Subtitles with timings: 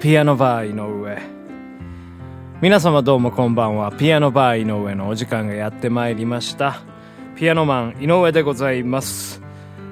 [0.00, 1.18] ピアノバー井上。
[2.60, 3.90] 皆様どうもこんばんは。
[3.92, 6.82] ピアノバー井上のお時間がやってまいりました。
[7.34, 9.40] ピアノマン井上でございます。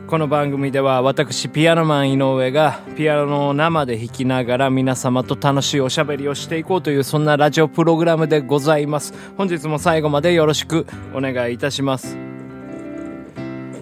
[0.07, 9.15] この番組では私ピアノマン井上がピアノを生で弾きながら皆様と楽しいおしゃべりをしていこうというそんなラジオプログラムでございます。
[9.39, 12.24] 本日も最後までよろしくお願いいたします。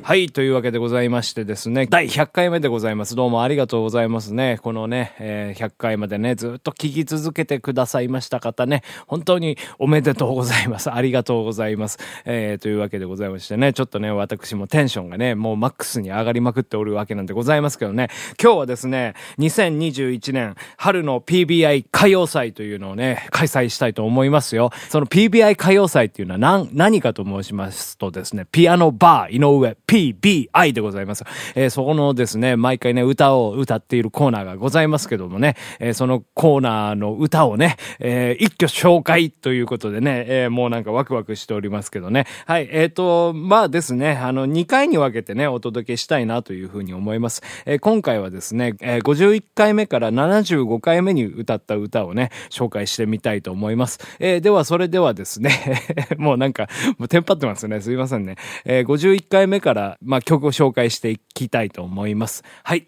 [0.04, 3.14] はい、というわけでございましてですね、第100回目でございます。
[3.14, 4.58] どうもありがとうございますね。
[4.60, 10.92] このね、えー、100回までね、ずっと聞き続けてくださいました方ね、本当におめでとうございます。
[10.92, 12.00] ありがとうございます。
[12.24, 18.08] えー、というわけでございましてね、ちょっとね、私もテンションがね、もうマックスに上がりまくっておるわけなんでございますけどね、
[18.42, 24.72] 今日はですね、2021年春の PBI 歌謡祭というのをね、開催したいと思いますよ。
[24.88, 31.24] その PBI 歌謡祭っていうのは何、何かと申しますとですね、ピアノバー井上、PBI でございます。
[31.54, 42.26] えー、そこのですね、毎回ね、歌を歌っているコーナーがございますけどもね、えー、そのコーナーの歌をね、えー、一挙紹介ということでね、え、もうなんかワクワクしておりますけどね。
[42.46, 47.42] はい、えっ、と、まあですね、あの、2回に分けてね、お届けしたいなというふうに思います。
[47.66, 54.00] え、今回はですね、え、51回目から75回目に歌った歌をね、紹介してみたいと思います。
[54.20, 55.50] え、では、それではですね、
[56.16, 57.82] もうなんか、もうテンパってますね。
[57.82, 58.36] すいませんね。
[58.64, 62.42] え、51回目から、まあ、曲を紹介していきたいと思います。
[62.64, 62.86] はい。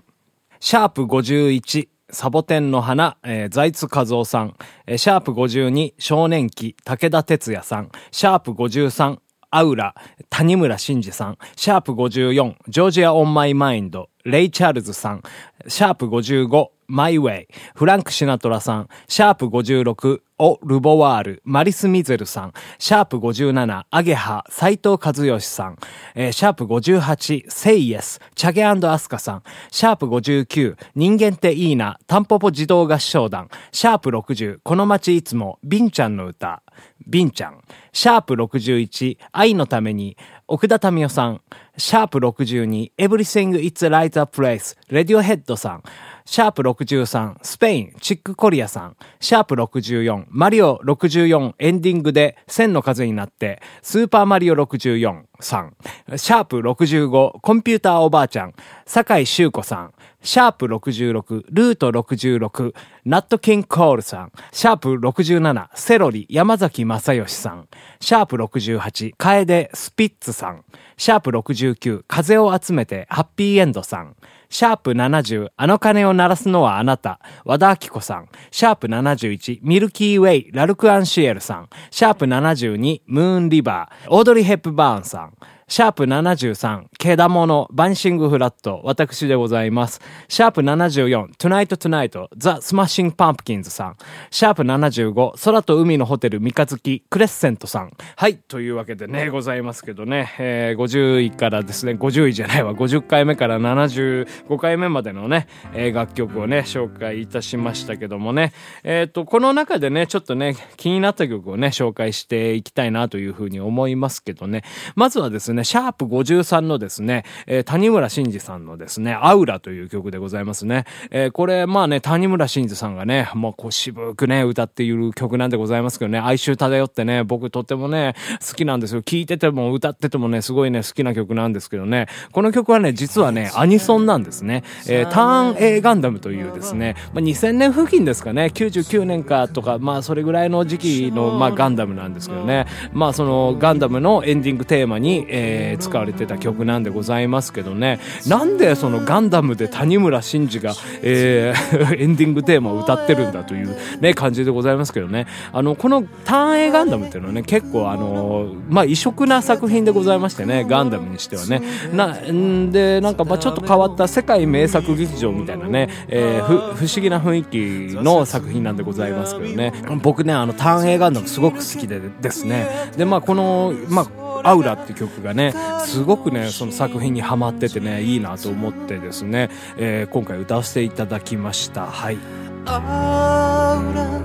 [0.60, 1.88] シャープ51。
[2.10, 9.18] サボテンの花、えー、財津和夫さん、えー、シャープ52、少年期、武田鉄也さん、シャープ53、
[9.50, 9.94] アウラ、
[10.30, 15.22] 谷村新司さん、シャープ54、 Georgia on My Mind、レイ・チャールズさん、
[15.68, 25.78] シャープ55、 My Way、フランク・シナトラさん、シャープ56、 au revoir、マリス・ミゼルさん、シャープ57、アゲハ、斎藤和義さん、
[26.14, 36.62] えー、シャープ58、 Say Yes、チャゲアスカさん、シャープ59、人間っていいな、タンポポ児童合唱団、シャープ60、この街いつも、ビンちゃんの歌、
[37.06, 37.60] ビンちゃん、
[37.92, 40.16] シャープ61、愛のために、
[40.48, 41.40] 奥田民生さん、
[41.76, 45.82] シャープ62、Everything In Its Right Place、レディオヘッドさん、
[46.24, 55.76] シャープ63、スペイン、チックコリアさん、シャープ64、マリオ64エンディングで千の風になって、スーパーマリオ64さん、
[56.16, 58.54] シャープ65、コンピューターおばあちゃん、
[58.86, 62.72] 坂井修子さん、シャープ66、 Route 66、
[63.04, 67.68] ナットキンコールさん、シャープ67、セロリ、山崎まさよしさん、
[68.00, 70.64] シャープ68、カエデ、スピッツさん、
[70.96, 71.30] シャープ
[71.72, 74.16] 69、風を集めて、ハッピーエンドさん、
[74.50, 78.28] シャープ70、あの鐘を鳴らすのはあなた、和田アキ子さん。
[78.50, 81.68] シャープ71、 Milky Way、ラルクアンシエルさん。
[81.90, 85.34] シャープ72、 Moon River、オードリー・ヘップバーンさん。
[85.66, 89.98] シャープ73、ケダモノ、バンシングフラット、私でございます。
[90.28, 93.96] シャープ74、Tonight Tonight、ザ・スマッシング・パンプキンズさん。
[94.30, 97.96] シャープ75、空と海のホテル三日月、クレッセントさん。
[98.16, 114.62] はい、というわけでね、ございますけどね、えー、50位からですね、50位じゃないわ、50回目から75回目までのね、えー、楽曲をね、紹介いたしましたけどもね、えっ、ー、と、この中でね、ちょっとね、気になった曲をね、紹介していきたいなというふうに思いますけどね、
[114.94, 120.84] まずはですね、ね、シャープ53のですね、えー、谷村新司さんのですね、アウラという曲でございますね。
[121.10, 128.14] えー、これ、まあね、谷村新司さんがね、もうこう渋くね、歌っている曲なんでございますけどね、哀愁漂ってね、僕とってもね、
[128.46, 129.02] 好きなんですよ。
[129.02, 134.64] 聴いてても歌っててもね、すごいね、好きな曲なんですけどね、この曲はね、実はね、アニソンなんですね。
[134.88, 148.00] えー、ターン A ガンダムというですね、まあ、2000年付近ですかね、99年かとか、まあそれぐらいの時期の、まあガンダムなんですけどね、まあそのガンダムのエンディングテーマに、えーえー、使われてた曲なんでございますけどね。
[148.26, 155.26] なんでそのガンダムで谷村新司が、えー、 エンディングテーマを歌ってるんだという、ね、感じでございますけどね。
[155.52, 161.62] あのこの「ターン A ガンダム」っていうのはね結構あのまあ異色な作品でございましてねガンダムにしてはね。
[161.92, 169.72] なんでなんかまちょっと変わった世界名作劇場みたいなね、えー、不思議な雰囲気の作品なんでございますけどね。
[170.02, 172.66] 僕ねあの「ターン A ガンダム」すごく好きでですね。
[172.96, 175.54] でまあこのまあアウラって曲がね、
[175.84, 181.86] すごくね、その作品にはまっててね、いいなと思ってですね、えー、今回歌わせていただきました。
[181.86, 182.18] はい。
[182.66, 184.20] アウラ、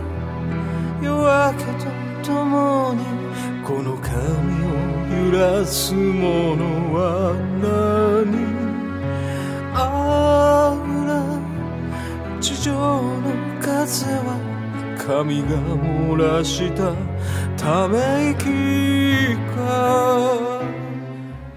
[1.01, 1.13] 夜
[1.53, 1.65] 明け
[2.23, 3.03] とともに、
[3.63, 4.15] この髪
[4.65, 4.69] を
[5.31, 8.49] 揺らすものは何？
[9.75, 10.77] アウ
[11.07, 13.21] ラ、地上の
[13.61, 14.37] 風は
[14.97, 16.93] 神が漏らした
[17.59, 20.61] ため息か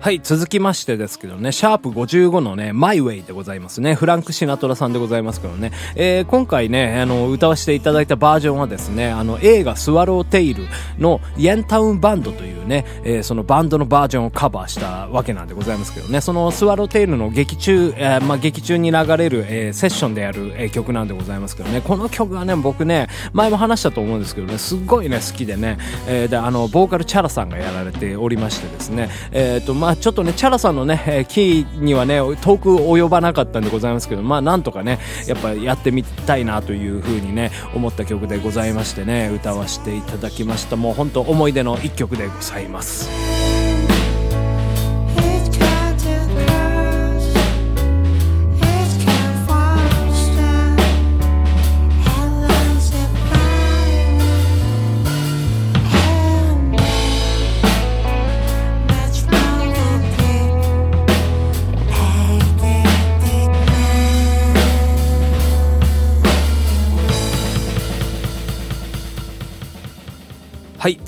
[0.02, 3.94] はい、続きましてですけどね、シャープ55のね、マイウェイでございますね。
[3.94, 5.70] フランク・シナトラさんでございますけどね。
[5.94, 10.64] えー、今回ね、あの、歌わせていただいたバージョンはですね、あの、映画スワローテイル
[10.98, 25.78] のヤンタウンバンドというね、えー、そのバンドのバージョンをカバーしたわけなんでございますけどね、そのスワローテイルの劇中、えー、まあ、劇中に流れる、え、セッションでやる、え、曲なんでございますけどね、この曲はね、僕ね、前も話したと思うんですけどね、すっごいね、好きでね、
[26.08, 40.76] え、で、あの、ボーカルチャラさんがやられておりましてですね、えっ、と、まあ、ちょっとね、チャラさんのね、えキーにはね、遠く及ばなかったんでございますけど、まあなんとかね、やっぱやってみたいなというふうにね、思った曲でございましてね、歌わせていただきました。
[40.76, 43.31] もう本当思い出の一曲でございます。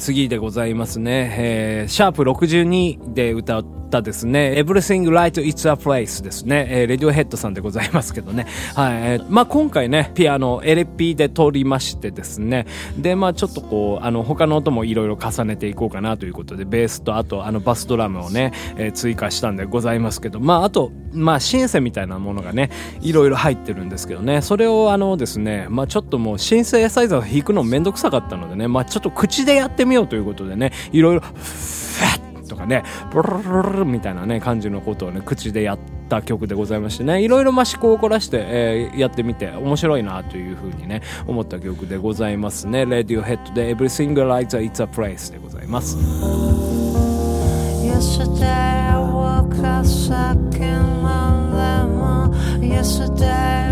[0.04, 1.34] 次でございますね。
[1.38, 6.66] えー、シャープ62で歌ったですね、Everything Right It's a Place ですね。
[6.68, 8.46] えー、レディオヘッドさんでございますけどね。
[8.74, 12.66] はい、えー、まあ今回ね、ピアノ、エレピで撮りましてですね。
[12.98, 22.70] で、まあちょっとこう、あの、他の音もいろいろ重ねていこうかなということで、ベースとあと、あの、バスドラムをね、えー、追加したんでございますけど、まああと、まあシンセみたいなものがね、
[23.00, 31.28] いろいろ入ってるんですけどね、それをあのですね、まあちょっともうシンセサイザー弾くのめんどくさかったのでね、まあちょっと口でやってみようということでね、いろいろ、フ
[32.20, 32.23] ッ
[32.54, 35.78] とかね、ブルルルルみたいなね、感じのことをね、口でやっ
[36.08, 42.82] た曲でございましてね、いろいろま思考を凝らして、えー、やってみて面白いなというふうにね、思った曲でございますね。
[42.82, 45.96] Radiohead で Everything Lies It's a Place でございます。
[47.84, 53.63] Yesterday I woke up second lemon Yesterday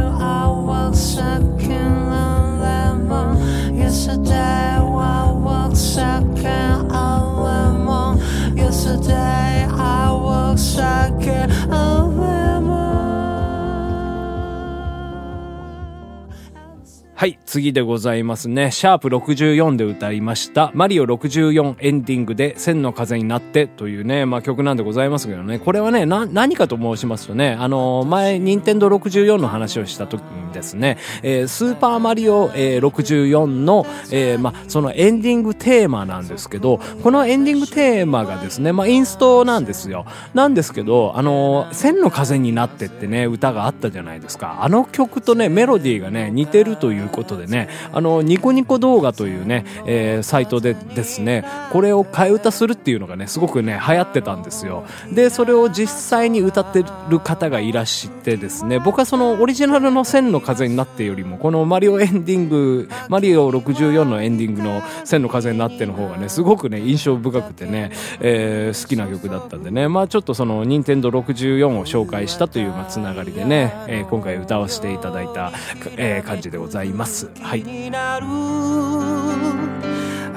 [17.22, 18.70] はい、次でございますね。
[18.70, 20.70] シャープ64で歌いました。
[20.72, 25.58] マリオ64エンディングで千の風になってというね、まあ曲なんでございますけどね。
[25.58, 40.06] これはね、な、何かと申しますとね、あの、前、ニンテンド64の話をした時にですね、えー、スーパーマリオ、えー、64の、えー、まあそのエンディングテーマなんですけど、このエンディングテーマがですね、まあインストなんですよ。
[40.32, 44.60] なんですけど、あの、千の風になってってね、歌があったじゃないですか。
[44.62, 54.84] あの曲とね、メロディーがね、似てるということでね、あの、ニコニコ動画というね、えー、サイトでですね、これを替え歌するっていうのがね、すごくね、流行ってたんですよ。
[55.12, 67.90] で、それを実際に歌ってる方がいらしてですね、僕はそのオリジナルの千の風になってよりも、このマリオエンディング、マリオ64のエンディングの千の風になっての方がね、すごくね、印象深くてね、
[68.20, 75.52] えー、好きな曲だったんでね、まあちょっとその、任天堂64を紹介したという、まあ、つながりでね、えー、今回歌わせていただいた、
[75.96, 77.30] えー、感じでございます。
[77.40, 77.64] はい。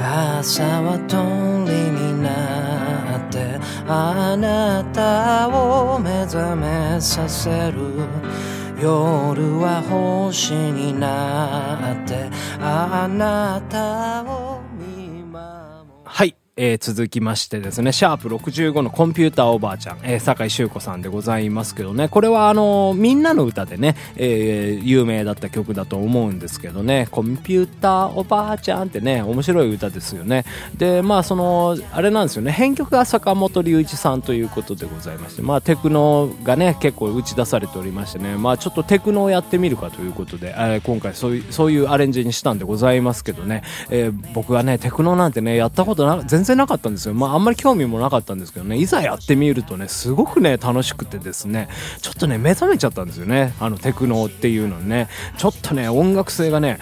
[0.07, 1.17] 朝は通
[1.69, 8.05] りになってあなたを目覚めさせる
[8.79, 12.29] 夜は星になって
[12.59, 14.44] あなたを
[16.57, 30.45] えー、続きましてですね、シャープ65のコンピューターおばあちゃん、えー、坂井修子さんでございますけどね、これはあのー、みんなの歌でね、えー、有名だった曲だと思うんですけどね、コンピューターおばあちゃんってね、面白い歌ですよね。
[30.77, 47.13] で、まあその、あれなんですよね、編曲が坂本龍一さんということでございまして、まあテクノがね、結構打ち出されておりましてね、まあちょっとテクノをやってみるかということで、えー、今回そういう、そういうアレンジにしたんでございますけどね、えー、僕はね、テクノなんてね、やったことな、全然なかったんですよ。
[47.13, 51.67] まあ、あんまり興味もなかったんですけどね、いざやってみるとね、すごくね、楽しくてですね、
[52.01, 53.53] ちょっとね、目覚めちゃったんですよね。
[53.59, 56.79] あの、テクノっていうのにね、ちょっとね、音楽性がね、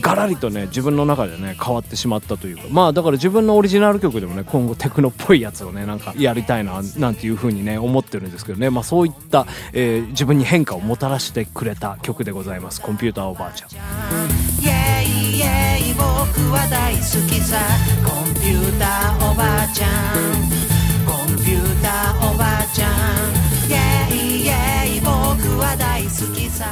[0.00, 12.80] ガラリとね、自分の中でね、変わってしまったというか、まあ、だから自分のオリジナル曲でもね、今後テクノっぽいやつをね、なんかやりたいな、なんていう風にね、思ってるんですけどね、まあ、そういった、えー、自分に変化をもたらしてくれた曲でございます。
[12.80, 13.70] コンピューターおばあちゃん。
[16.34, 17.58] 僕は大好きさ
[18.04, 20.56] コンピューターおばあちゃん
[21.06, 23.36] コンピューターおばあちゃん
[23.68, 26.66] イェイイェイ僕は大好きさ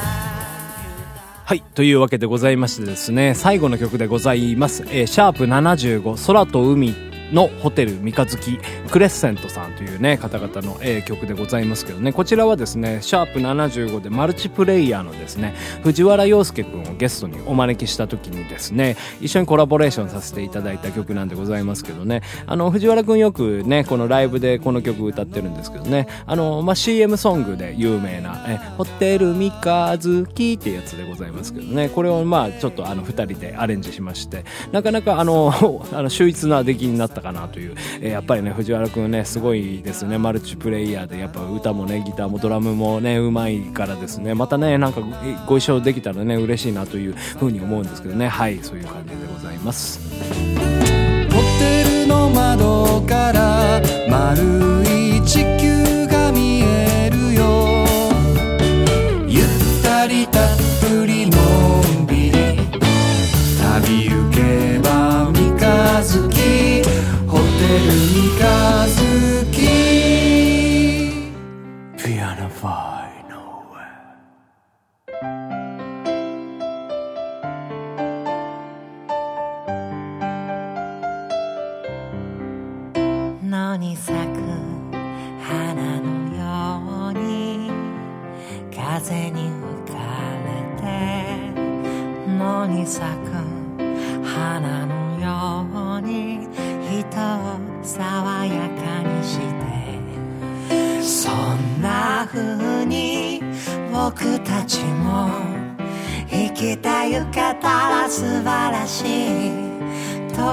[1.47, 1.61] はい。
[1.75, 4.83] というわけでございましてですね、最後の曲でございます。
[4.89, 6.95] えー、シャープ75、空と海
[7.33, 8.59] のホテル三日月
[8.91, 12.13] クレッセントさんというね方々の、曲でございますけどね。
[12.13, 22.23] こちらはですねシャープ75でマルチプレイヤーのですね藤原洋介君をゲストにお招きした時にですね一緒にコラボレーションさせていただいた曲なんでございますけどね。
[22.47, 26.07] あの藤原君よくねこのライブでこの曲歌ってるんですけどね。
[26.27, 31.89] あの、まあ、CM ソングで有名な「えホテル三日月」ってやつでございますけどね。
[31.89, 34.45] これをまあちょっとあの2人でアレンジしまして。
[34.73, 35.53] なかなかあの
[35.93, 40.19] あの秀逸な出来になってたかなという、えー、やっぱりね藤原君ねすごいですね。
[40.19, 44.35] マルチプレイヤーでやっぱ歌もねギターもドラムもねうまいからですね。
[44.35, 45.01] またねなんか
[45.47, 48.29] ご一緒できたらね嬉しいなというふうに思うんですけどね。
[48.29, 50.01] はいそういう感じでございます。
[51.31, 54.43] ホテルの窓から丸
[54.83, 55.64] い地球
[83.55, 84.19] 野に咲く
[85.41, 87.71] 花のように
[88.75, 89.49] 風に
[89.87, 89.99] 吹か
[90.45, 90.83] れて
[92.37, 93.31] 野に咲く
[94.25, 96.49] 花のように
[96.91, 99.45] 人を爽やかにして。
[101.01, 103.41] そんな風に
[103.93, 105.29] 僕たちも
[106.29, 109.05] 生きてゆけたら素晴らし
[109.71, 109.74] い。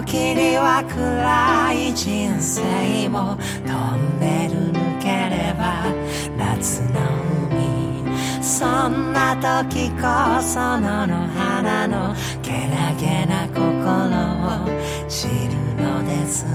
[0.02, 5.86] 時には暗い人生もトンネル抜ければ
[6.38, 7.00] 夏の
[7.50, 13.62] 海そんな時こそ野の花のけなげな心
[14.48, 16.46] を知るのです。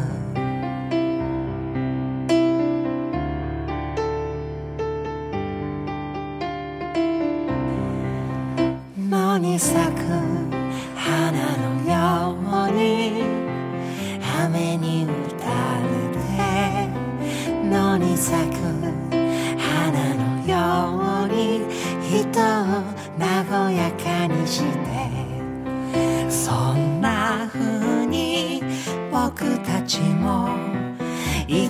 [9.08, 10.45] 野に咲く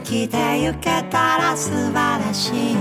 [0.06, 2.76] 生きてゆけたら素晴らしい。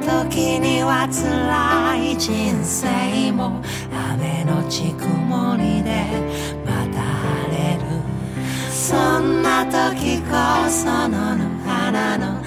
[0.00, 3.60] 時には辛い人生も
[4.14, 6.06] 雨のち曇りで
[6.64, 7.80] また晴れる。
[8.70, 12.40] そんな時こそ野の花の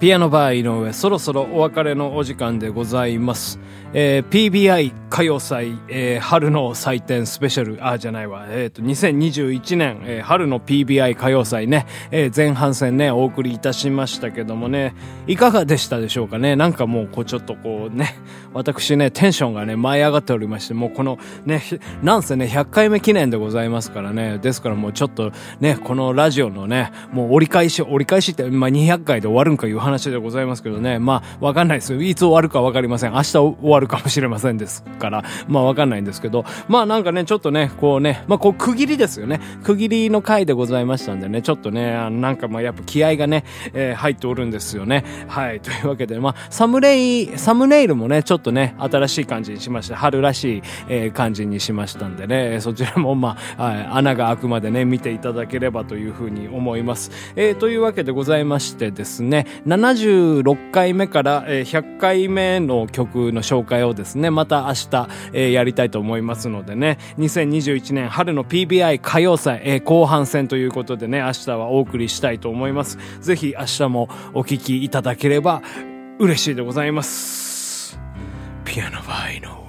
[0.00, 3.58] ピアノバー井上、そろそろお別れのお時間でございます。
[3.92, 14.94] えー PBI 歌謡祭、えー春の祭典スペシャル、あ、じゃないわ、えっ、と、2021年、えー春の PBI 歌謡祭ね、えー前半戦ね、お送りいたしましたけどもね、
[15.26, 16.54] いかがでしたでしょうかね。
[16.54, 18.14] なんかもう、こう、ちょっとこうね、
[18.54, 21.62] 私ね、テンションがね、舞い上がっておりまして、もうこのね、
[22.02, 32.00] なんせね、100回目記念でございますからね、ですからもうちょっとね、このラジオのね、もう折り返し、折り返しって、まあ、200回で終わるんかいう話でございますけどね、まあ、わかんないですよ。
[32.00, 33.12] いつ終わるかわかりません。
[33.12, 39.40] 明日終わるかもしれませんですから、まあ、わかんないんですけど、まあ、なんかね、ちょっとね、こうね、まあ、こう、区切りですよね。
[39.64, 45.04] 区切りの回でございましたんでね、ちょっとね、あのなんかまあ、やっぱ気合がね、えー入っておるんですよね。
[45.26, 45.60] はい。
[45.60, 57.10] というわけで、まあ、サムレイ、サムネイルもね、ちょっとね、新しい感じにしまして、春らしい、えー感じにしましたんでね、そちらもまあ、はい、穴が開くまでね、見ていただければというふうに思います。
[57.36, 64.89] えーというわけでございましてですね、76回目から、えー100回目の曲の紹介をですね、また明日、
[65.32, 72.98] えーやりたいと思いますのでね、2021年春の PBI 歌謡祭、えー後半戦ということでね、明日はお送りしたいと思います。
[73.20, 75.62] ぜひ明日もお聴きいただければ
[76.18, 77.98] 嬉しいでございます。
[78.64, 79.59] ピアノバイの